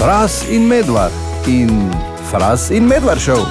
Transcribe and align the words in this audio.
Fras 0.00 0.46
in 0.50 0.66
medvard 0.66 1.12
in 1.46 1.92
Fras 2.30 2.70
in 2.70 2.84
medvard 2.84 3.20
šel. 3.20 3.44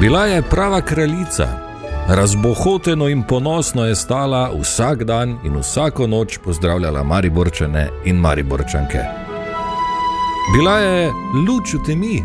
Bila 0.00 0.24
je 0.26 0.42
prava 0.42 0.80
kraljica. 0.80 1.48
Razbohoteno 2.08 3.08
in 3.08 3.22
ponosno 3.22 3.86
je 3.86 3.94
stala 3.94 4.50
vsak 4.60 5.04
dan 5.04 5.38
in 5.44 5.56
vsako 5.56 6.06
noč 6.06 6.38
pozdravljala 6.38 7.02
Mariborčane 7.02 7.88
in 8.04 8.16
Mariborčanke. 8.16 8.98
Bila 10.56 10.78
je 10.78 11.10
luč 11.48 11.74
v 11.74 11.86
temi, 11.86 12.24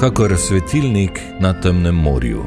kakor 0.00 0.36
svetilnik 0.36 1.20
na 1.38 1.60
temnem 1.60 1.94
morju. 1.94 2.44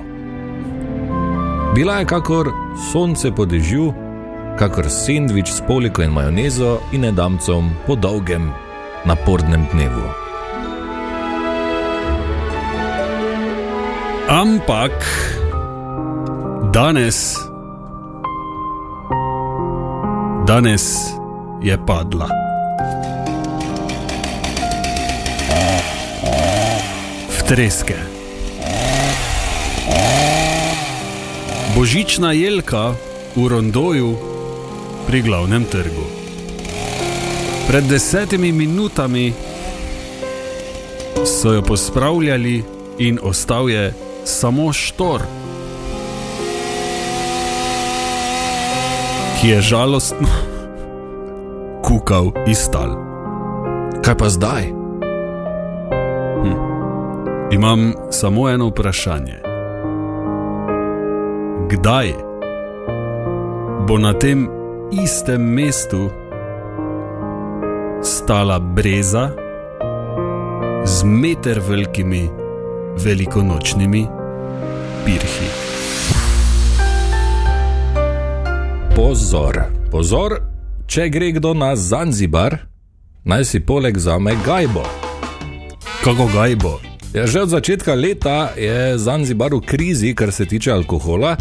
Bila 1.76 1.96
je 2.00 2.06
kakor 2.06 2.52
sonce 2.92 3.32
po 3.32 3.46
dežju, 3.46 3.94
kakor 4.60 4.86
sendvič 4.90 5.50
s 5.50 5.62
poliko 5.68 6.04
in 6.04 6.12
majonezo 6.14 6.78
in 6.94 7.06
edamcem 7.06 7.74
po 7.88 7.96
dolgem, 7.96 8.52
napornem 9.06 9.66
dnevu. 9.74 10.06
Ampak 14.30 14.94
danes, 16.74 17.38
danes 20.48 20.86
je 21.62 21.78
padla. 21.86 22.30
V 27.30 27.38
treske. 27.50 27.98
Božična 31.74 32.32
jelka 32.38 32.94
v 33.36 33.42
rondoju 33.50 34.33
pri 35.08 35.22
glavnem 35.22 35.64
trgu. 35.64 36.06
Pred 37.68 37.84
desetimi 37.84 38.52
minutami 38.52 39.34
so 41.26 41.54
jo 41.54 41.62
pospravljali 41.62 42.64
in 42.98 43.20
ostal 43.24 43.70
je 43.70 43.94
samo 44.26 44.74
štor, 44.74 45.22
ki 49.42 49.50
je 49.50 49.62
žalostno 49.62 50.28
kukal 51.86 52.32
iz 52.48 52.70
tal. 52.72 52.98
Kaj 54.04 54.18
pa 54.18 54.30
zdaj? 54.30 54.64
Hm. 56.44 56.58
Imam 57.52 57.94
samo 58.12 58.50
eno 58.50 58.68
vprašanje. 58.68 59.40
Kdaj 61.70 62.14
bo 63.88 63.98
na 63.98 64.14
tem 64.14 64.63
istem 65.02 65.42
mestu 65.42 66.10
stala 68.04 68.60
breza 68.60 69.32
z 70.86 71.04
meter 71.04 71.62
velikimi 71.70 72.30
velikonočnimi 72.98 74.08
pirhi? 75.06 75.50
Pozor, 78.96 79.64
pozor, 79.92 80.38
če 80.86 81.10
gre 81.10 81.32
kdo 81.32 81.54
na 81.58 81.74
Zanzibar, 81.76 82.58
naj 83.26 83.46
si 83.46 83.66
poleg 83.66 83.98
zame 83.98 84.38
gajbo. 84.46 84.86
Kako 86.04 86.30
gajbo? 86.34 86.78
Ja, 87.14 87.26
že 87.26 87.42
od 87.42 87.50
začetka 87.50 87.94
leta 87.98 88.54
je 88.58 88.98
Zanzibar 88.98 89.54
v 89.54 89.62
krizi, 89.66 90.14
kar 90.14 90.32
se 90.32 90.46
tiče 90.46 90.72
alkohola. 90.72 91.38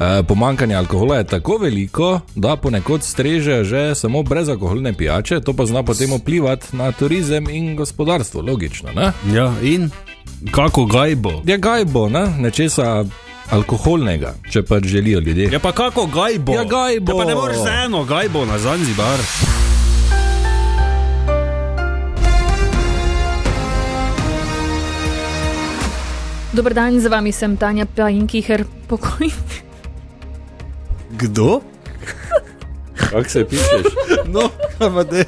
E, 0.00 0.22
pomankanje 0.22 0.74
alkohola 0.74 1.16
je 1.16 1.24
tako 1.24 1.58
veliko, 1.58 2.20
da 2.34 2.56
ponekod 2.56 3.02
streže 3.02 3.64
že 3.64 3.94
samo 3.94 4.22
brezalkoholne 4.22 4.92
pijače, 4.92 5.40
to 5.40 5.52
pa 5.52 5.66
zna 5.66 5.82
potem 5.82 6.10
vplivati 6.18 6.76
na 6.76 6.92
turizem 6.92 7.48
in 7.50 7.76
gospodarstvo, 7.76 8.42
logično. 8.42 8.88
Ne? 8.94 9.12
Ja, 9.34 9.52
in 9.62 9.90
kako 10.50 10.84
gajbo? 10.84 11.42
Ja, 11.46 11.56
gajbo, 11.56 12.08
ne? 12.08 12.26
nečesa 12.38 13.04
alkoholnega, 13.50 14.34
če 14.50 14.62
pač 14.62 14.84
želijo 14.84 15.20
ljudje. 15.20 15.50
Ja, 15.52 15.60
pa 15.60 15.72
kako 15.72 16.06
gajbo? 16.06 16.54
Ja, 16.54 16.64
gajbo. 16.64 17.12
Ja, 17.12 17.18
pa 17.18 17.24
ne 17.24 17.34
moreš 17.34 17.56
z 17.56 17.68
eno 17.84 18.04
gajbo 18.04 18.46
na 18.46 18.58
Zanzibar. 18.58 19.20
Dober 26.52 26.74
dan, 26.74 27.00
z 27.00 27.08
vami 27.08 27.32
sem 27.32 27.56
Tanja 27.56 27.86
Pajnkiher, 27.86 28.64
pokojnik. 28.88 29.51
Kdo? 31.12 31.60
Kako 32.96 33.28
se 33.28 33.44
pišeš? 33.44 33.92
No, 34.26 34.48
kaj 34.78 35.04
te? 35.04 35.24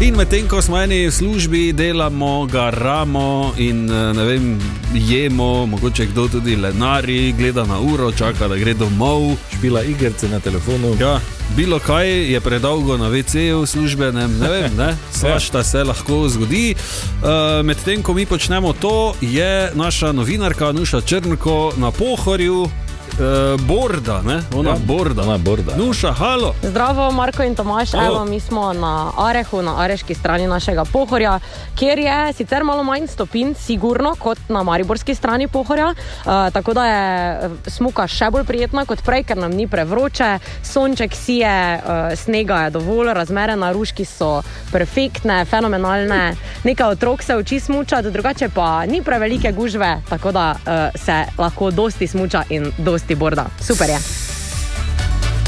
In 0.00 0.16
medtem 0.16 0.48
ko 0.48 0.62
smo 0.64 0.78
eni 0.80 1.06
v 1.06 1.12
službi, 1.12 1.72
delamo, 1.76 2.46
garamo 2.46 3.52
in 3.60 3.84
eh, 3.90 4.12
ne 4.16 4.24
vem, 4.24 4.58
jemo, 4.94 5.66
mogoče 5.66 6.06
kdo 6.06 6.24
tudi 6.28 6.56
lenari, 6.56 7.32
gleda 7.36 7.66
na 7.68 7.76
uro, 7.80 8.08
čaka, 8.12 8.48
da 8.48 8.56
gre 8.56 8.72
domov. 8.74 9.36
Špila 9.52 9.82
igrice 9.82 10.28
na 10.28 10.40
telefonu. 10.40 10.96
Ja, 11.00 11.20
bilo 11.56 11.78
kaj 11.78 12.32
je 12.32 12.40
predolgo 12.40 12.96
na 12.96 13.12
VC-ju 13.12 13.66
službenem, 13.66 14.38
ne 14.40 14.48
vem, 14.48 14.76
ne? 14.76 14.96
svašta 15.20 15.64
se 15.64 15.84
lahko 15.84 16.28
zgodi. 16.28 16.74
Uh, 16.74 17.60
medtem 17.64 18.02
ko 18.02 18.14
mi 18.14 18.26
počnemo 18.26 18.72
to, 18.72 19.14
je 19.20 19.70
naša 19.74 20.12
novinarka 20.12 20.72
Nuša 20.72 21.00
Črnko 21.00 21.72
na 21.76 21.90
pohorju. 21.90 22.70
Uh, 23.18 23.60
borda, 23.60 24.22
ne? 24.22 24.40
ona 24.56 24.70
Ja, 24.70 24.76
borda. 24.86 25.22
ona 25.22 25.38
borda. 25.38 25.76
Nuša, 25.76 26.12
halo. 26.12 26.54
Zdravo, 26.62 27.10
Marko 27.12 27.42
in 27.42 27.54
Tomaš. 27.54 27.94
O. 27.94 28.04
Evo, 28.06 28.24
mi 28.24 28.40
smo 28.40 28.72
na 28.72 29.10
Arehu, 29.18 29.62
na 29.62 29.74
areški 29.82 30.14
strani 30.14 30.46
našega 30.46 30.84
pohorja, 30.84 31.40
kjer 31.78 31.98
je 31.98 32.32
sicer 32.32 32.64
malo 32.64 32.82
manj 32.82 33.06
stopinj, 33.06 33.54
sigurno, 33.54 34.14
kot 34.18 34.38
na 34.48 34.62
mariborski 34.62 35.14
strani 35.14 35.48
pohorja. 35.48 35.86
Uh, 35.88 36.52
tako 36.52 36.74
da 36.74 36.86
je 36.86 37.32
eh, 37.32 37.50
smuka 37.66 38.06
še 38.08 38.30
bolj 38.30 38.44
prijetna 38.44 38.84
kot 38.84 39.02
prej, 39.04 39.24
ker 39.28 39.36
nam 39.38 39.52
ni 39.52 39.66
prevroče, 39.68 40.38
sonček 40.62 41.14
sije, 41.14 41.52
uh, 41.76 42.16
snega 42.16 42.62
je 42.64 42.70
dovolj, 42.70 43.12
razmere 43.14 43.56
na 43.56 43.72
ruški 43.72 44.04
so 44.04 44.42
perfektne, 44.72 45.44
fenomenalne. 45.44 46.34
Nekaj 46.64 46.96
otrok 46.96 47.22
se 47.22 47.36
uči 47.36 47.60
smučati, 47.60 48.10
drugače 48.10 48.48
pa 48.54 48.86
ni 48.86 49.02
prevelike 49.02 49.52
gužve, 49.52 49.98
tako 50.08 50.32
da 50.32 50.50
uh, 50.54 51.00
se 51.00 51.24
lahko 51.38 51.70
dosti 51.70 52.06
smuča 52.06 52.42
in 52.48 52.72
dosti 52.78 52.99
borda. 53.14 53.46
Super 53.60 53.88
je. 53.88 53.98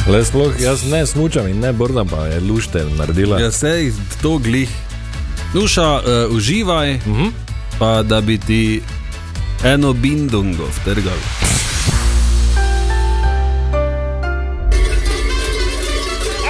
Le 0.08 0.24
sploh 0.24 0.52
jaz 0.58 0.82
ne 0.90 1.06
smučam 1.06 1.46
in 1.46 1.60
ne 1.60 1.72
bordam, 1.72 2.08
pa 2.08 2.26
je 2.26 2.40
lušte 2.40 2.84
naredila. 2.98 3.40
Ja, 3.40 3.50
sej 3.50 3.92
to 4.22 4.38
glih. 4.38 4.70
Nuša, 5.54 6.00
uh, 6.00 6.36
uživaj, 6.36 6.94
uh 6.94 7.02
-huh. 7.06 7.30
pa 7.78 8.02
da 8.02 8.20
bi 8.20 8.38
ti 8.38 8.82
eno 9.64 9.92
bindungo 9.92 10.66
vtrgal. 10.66 11.18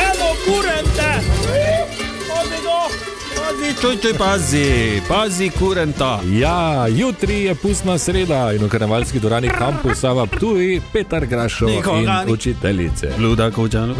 Evo, 0.06 0.28
kurente! 0.44 1.01
Pazi, 3.52 3.80
čuj, 3.80 3.96
čuj, 3.96 4.14
pazi, 4.18 5.00
pazi, 5.08 5.50
kurenta. 5.58 6.20
Ja, 6.32 6.86
jutri 6.88 7.42
je 7.44 7.54
pustna 7.54 7.98
sreda 7.98 8.52
in 8.52 8.64
v 8.64 8.68
karnevalski 8.68 9.20
dvorani 9.20 9.48
kampusa 9.48 10.12
v 10.12 10.26
Ptuji 10.26 10.80
Petar 10.92 11.26
Grašo 11.26 11.66
Nikoga 11.66 12.24
in 12.26 12.32
učiteljice. 12.32 13.10
Luda, 13.18 13.50
kočano. 13.50 13.94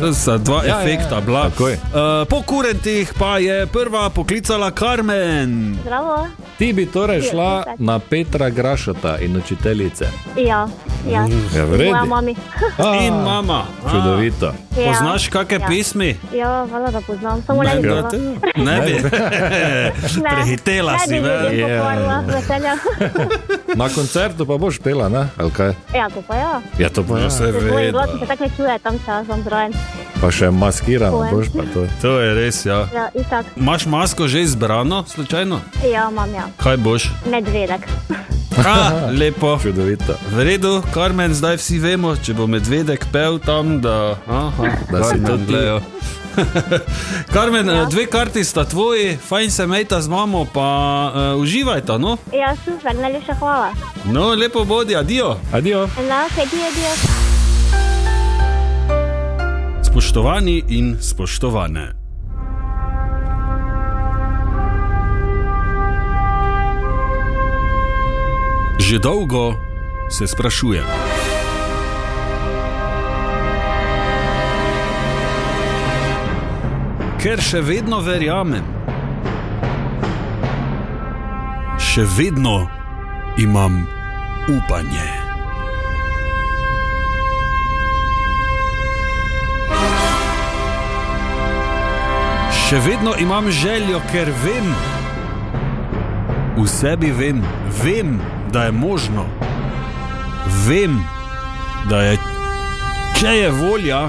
To 0.00 0.12
sta 0.14 0.36
dva 0.38 0.62
Ja, 0.64 0.68
ja, 0.68 0.80
ja. 0.80 0.82
efekta, 0.82 1.20
bila. 1.20 1.50
Tako 1.50 1.68
je. 1.68 1.74
Uh, 1.74 2.28
po 2.28 2.42
kurentih 2.42 3.12
pa 3.18 3.38
je 3.38 3.66
prva 3.66 4.10
poklicala 4.10 4.70
Karmen. 4.70 5.78
Zdravo. 5.82 6.26
Ti 6.58 6.72
bi 6.72 6.86
torej 6.86 7.22
šla 7.30 7.64
na 7.78 7.98
Petra 7.98 8.50
Grašota 8.50 9.18
in 9.18 9.36
učiteljice. 9.36 10.06
Ja, 10.36 10.68
ja. 11.08 11.22
Ja, 11.52 11.64
v 11.64 11.72
redu. 11.74 11.90
Moja 11.90 12.04
mami. 12.06 12.34
A, 12.78 12.94
In 13.02 13.14
mama. 13.14 13.64
A, 13.84 13.90
Čudovito. 13.90 14.52
Ja. 14.74 14.92
Poznaš 14.92 15.28
kakšne 15.28 15.56
Ja. 15.56 15.66
pesmi? 15.68 16.10
Ja, 16.32 16.64
valjda, 16.64 16.90
da 16.90 17.00
poznam. 17.00 17.42
Samo 17.42 17.62
ne 17.64 17.74
bi 17.76 17.88
Ja, 17.88 18.02
Ne 18.56 18.76
bi. 18.80 18.92
Ne, 20.18 20.30
Prehitela 20.30 20.92
ne 20.92 20.98
si 21.00 21.08
bi 21.08 21.20
me. 21.20 21.28
veliko 21.28 21.68
Ja. 21.68 21.82
Na 23.74 23.88
koncertu 23.88 24.46
pa 24.46 24.56
boš 24.56 24.78
pela, 24.78 25.08
ne? 25.08 25.28
Ali 25.36 25.50
kaj? 25.50 25.72
Ja, 25.94 26.08
to 26.08 26.22
pa 26.22 26.34
ja. 26.34 26.60
Ja, 26.78 26.88
to 26.88 27.02
pa 27.02 27.14
No, 27.14 27.18
ja. 27.18 27.30
se 27.30 27.52
Tvoj 27.52 27.60
ve. 27.82 27.92
glas 27.92 28.10
se 28.12 28.26
tako 28.26 28.44
ne 28.44 28.50
čuje, 28.50 28.78
tam 28.78 28.94
se 28.96 29.22
vam 29.24 29.42
zraven. 29.42 29.72
Pa 30.20 30.30
še 30.30 30.50
je. 31.24 31.30
boš 31.32 31.46
pa 31.48 31.62
to. 31.74 31.86
To 32.02 32.20
je 32.20 32.34
res, 32.34 32.64
ja. 32.64 32.86
Ja, 32.90 33.08
itak. 33.14 33.46
Imaš 33.56 33.86
masko 33.86 34.28
že 34.28 34.42
izbrano, 34.42 35.04
slučajno? 35.04 35.60
Ja, 35.84 36.08
imam 36.10 36.34
ja. 36.34 36.46
Kaj 36.56 36.76
boš? 36.76 37.10
Medvedek. 37.26 37.82
Ha, 38.64 38.92
lepo. 39.20 39.58
Čudovito. 39.62 40.14
V 40.30 40.44
redu, 40.44 40.82
Karmen, 40.94 41.34
zdaj 41.34 41.56
vsi 41.56 41.78
vemo, 41.78 42.16
če 42.16 42.34
bo 42.34 42.46
medvedek 42.46 43.06
pel 43.12 43.38
tam, 43.38 43.80
da, 43.80 44.18
aha, 44.26 44.70
Da 44.90 45.04
si 45.04 45.22
to 45.24 45.38
lejo. 45.48 45.80
Karmen, 47.34 47.66
ja. 47.68 47.84
dve 47.90 48.06
karti 48.06 48.44
sta 48.44 48.64
tvoji, 48.64 49.16
fajn 49.28 49.50
se 49.50 49.66
mejta 49.66 50.00
z 50.00 50.08
mamo, 50.08 50.44
pa 50.54 50.68
uh, 51.34 51.40
uživajta. 51.42 51.98
No? 51.98 52.16
Ja, 52.32 52.54
super, 52.64 52.94
najlepša 52.94 53.34
hvala. 53.34 53.72
no, 54.04 54.34
lepo 54.34 54.64
bodi, 54.64 54.96
adijo. 54.96 55.36
Adijo. 55.52 55.86
Na, 56.08 56.26
sedi, 56.34 56.62
adijo. 56.62 56.92
Spoštovani 59.82 60.62
in 60.68 60.96
spoštovane. 61.00 62.07
Že 68.88 68.98
dolgo 68.98 69.52
se 70.08 70.24
sprašujem. 70.24 70.86
Ker 77.20 77.36
še 77.36 77.60
vedno 77.60 77.98
verjamem, 78.00 78.64
še 81.76 82.06
vedno 82.16 82.54
imam 83.36 83.76
upanje. 84.48 85.10
Še 92.64 92.80
vedno 92.88 93.12
imam 93.20 93.52
željo, 93.52 94.00
ker 94.08 94.32
vem, 94.46 94.72
v 96.56 96.66
sebi 96.72 97.12
vem, 97.12 97.44
vem, 97.84 98.16
da 98.52 98.64
je 98.64 98.72
možno, 98.72 99.24
vem, 100.66 101.04
da 101.88 102.00
je, 102.00 102.18
če 103.20 103.26
je 103.26 103.50
volja, 103.50 104.08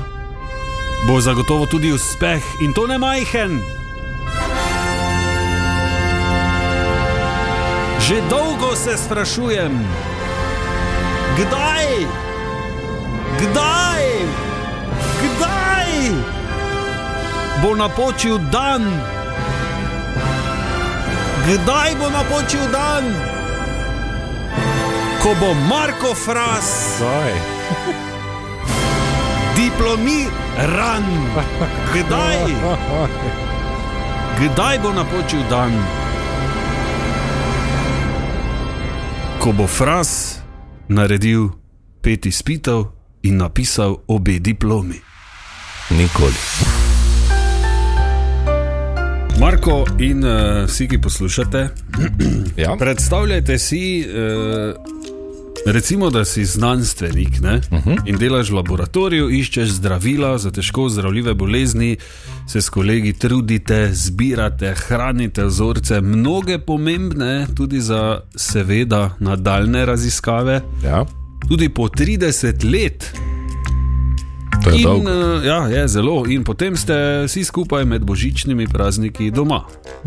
bo 1.07 1.21
zagotovo 1.21 1.65
tudi 1.65 1.91
uspeh 1.91 2.43
in 2.61 2.73
to 2.73 2.87
ne 2.87 2.97
majhen. 2.97 3.59
Že 8.07 8.21
dolgo 8.29 8.75
se 8.75 8.97
sprašujem, 8.97 9.79
kdaj, 11.37 11.87
kdaj, 13.39 14.03
kdaj 15.21 15.91
bo 17.61 17.75
napočil 17.75 18.39
dan, 18.51 18.87
kdaj 21.47 21.95
bo 21.99 22.09
napočil 22.09 22.71
dan, 22.71 23.28
ko 25.29 25.35
bo 25.45 25.53
Marko 25.53 26.15
Fras 26.15 26.97
Zaj. 26.99 27.33
diplomiran. 29.53 31.05
Kdaj? 31.93 32.37
Kdaj 34.41 34.79
bo 34.81 34.89
napočil 34.89 35.45
dan, 35.49 35.69
ko 39.37 39.53
bo 39.53 39.69
Fras 39.69 40.41
naredil 40.89 41.53
pet 42.01 42.25
izpitev 42.25 42.89
in 43.21 43.37
napisal 43.37 44.01
obe 44.09 44.39
diplomi? 44.41 44.97
Nikoli. 45.93 46.41
Marko 49.39 49.85
in 49.99 50.25
uh, 50.25 50.65
vsi, 50.65 50.87
ki 50.87 50.97
poslušate, 51.01 51.67
Ja? 52.57 52.75
predstavljajte 52.81 53.59
si, 53.59 54.05
uh, 54.09 54.98
recimo, 55.71 56.09
da 56.09 56.25
si 56.25 56.45
znanstvenik 56.45 57.39
ne? 57.41 57.61
uh 57.71 57.85
-huh. 57.85 57.97
in 58.05 58.17
delaš 58.17 58.49
v 58.49 58.55
laboratoriju, 58.55 59.29
iščeš 59.29 59.69
zdravila 59.69 60.37
za 60.37 60.51
težko 60.51 60.89
zdravljive 60.89 61.33
bolezni, 61.33 61.97
se 62.47 62.61
s 62.61 62.69
kolegi 62.69 63.13
trudite, 63.13 63.89
zbirate, 63.93 64.75
hranite 64.77 65.45
vzorce, 65.45 66.01
mnoge 66.01 66.59
pomembne, 66.59 67.47
tudi 67.55 67.81
za, 67.81 68.21
seveda, 68.35 69.15
nadaljne 69.19 69.85
raziskave, 69.85 70.61
Ja? 70.83 71.05
tudi 71.49 71.69
po 71.69 71.83
30 71.83 72.71
let. 72.71 73.13
To 74.63 74.69
je 74.69 74.75
In, 74.77 74.83
dolgo. 74.83 75.11
uh, 75.37 75.45
ja, 75.45 75.67
je 75.67 75.87
zelo. 75.87 76.25
In 76.27 76.43
potem 76.43 76.75
ste 76.75 77.23
vsi 77.25 77.43
skupaj 77.43 77.85
med 77.85 78.01
božičnimi 78.01 78.67
prazniki 78.67 79.31
doma. 79.31 79.63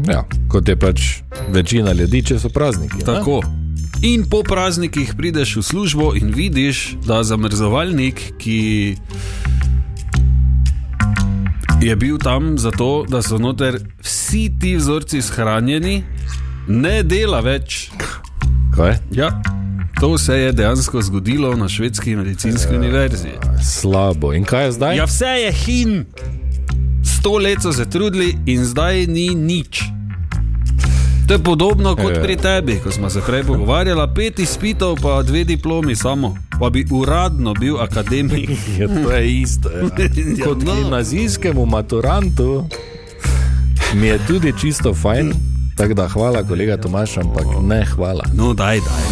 Ja, 0.08 0.25
kot 0.49 0.69
je 0.69 0.76
pač 0.76 1.00
večina 1.49 1.93
ljudi, 1.93 2.23
če 2.23 2.38
so 2.38 2.49
prazniki. 2.49 2.97
ne? 2.97 3.62
In 4.02 4.25
po 4.26 4.43
praznikih 4.43 5.14
prideš 5.14 5.56
v 5.56 5.62
službo 5.62 6.14
in 6.19 6.32
vidiš, 6.34 6.96
da 7.06 7.22
zamrzovalnik, 7.22 8.34
ki 8.38 8.96
je 11.82 11.96
bil 11.96 12.19
tam 12.19 12.58
zato, 12.58 13.06
da 13.08 13.22
so 13.22 13.38
noter 13.38 13.78
vsi 14.02 14.50
ti 14.60 14.75
vzorci 14.76 15.22
shranjeni, 15.22 16.02
ne 16.66 17.02
dela 17.06 17.40
več. 17.46 17.93
Kaj? 18.75 18.99
Ja, 19.14 19.31
to 20.00 20.19
se 20.19 20.34
je 20.34 20.52
dejansko 20.52 21.02
zgodilo 21.02 21.55
na 21.56 21.69
švedski 21.69 22.16
medicinski 22.16 22.75
univerzi. 22.75 23.38
Slabo. 23.62 24.32
In 24.34 24.43
kaj 24.43 24.64
je 24.64 24.72
zdaj? 24.72 24.96
Ja, 24.98 25.06
vse 25.06 25.31
je 25.46 25.52
hin. 25.52 26.05
Sto 27.06 27.38
let 27.38 27.62
so 27.62 27.70
se 27.72 27.87
trudili 27.87 28.34
in 28.46 28.66
zdaj 28.66 29.06
ni 29.06 29.31
nič. 29.34 29.92
To 31.32 31.37
je 31.37 31.44
podobno 31.44 31.96
kot 31.96 32.12
Ja. 32.14 32.23
pri 32.23 32.37
tebi, 32.37 32.81
ko 32.84 32.90
smo 32.90 33.11
se 33.11 33.20
prej 33.26 33.44
pogovarjali, 33.44 34.08
pet 34.14 34.38
izpitov, 34.38 35.00
pa 35.02 35.23
dve 35.23 35.44
diplomi 35.44 35.96
samo, 35.96 36.37
pa 36.61 36.70
bi 36.70 36.84
uradno 36.90 37.55
bil 37.55 37.81
akademik. 37.81 38.50
Ja, 38.79 38.88
to 38.88 39.11
je 39.11 39.40
isto. 39.40 39.70
Ja. 39.70 39.88
Kot 40.44 40.62
no. 40.62 40.75
gimnazijskemu 40.75 41.67
maturantu 41.67 42.64
mi 43.94 44.06
je 44.06 44.19
tudi 44.26 44.52
čisto 44.61 44.94
fajn. 44.94 45.32
Tako 45.76 45.94
da 45.94 46.08
hvala, 46.08 46.43
kolega 46.43 46.76
Tomaš, 46.76 47.17
ampak 47.17 47.46
ne 47.62 47.84
hvala. 47.84 48.25
No, 48.34 48.55
daj, 48.55 48.81
daj. 48.81 49.05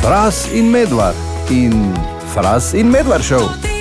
Fras 0.00 0.48
in 0.54 0.70
medvard 0.70 1.16
in 1.50 1.92
Fras 2.34 2.74
in 2.74 2.88
medvard 2.88 3.24
šel. 3.24 3.75